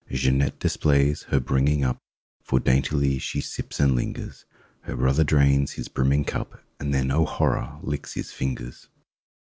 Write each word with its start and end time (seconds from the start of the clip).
Jeanette 0.09 0.57
displays 0.57 1.21
her 1.29 1.39
bringing 1.39 1.83
up. 1.83 1.99
For 2.41 2.59
daintily 2.59 3.19
she 3.19 3.39
sips 3.39 3.79
and 3.79 3.95
lingers. 3.95 4.45
Her 4.79 4.95
brother 4.95 5.23
drains 5.23 5.73
his 5.73 5.89
brimming 5.89 6.25
cup. 6.25 6.63
And 6.79 6.91
then—oh, 6.91 7.25
horror!—licks 7.25 8.15
his 8.15 8.31
fingers! 8.31 8.89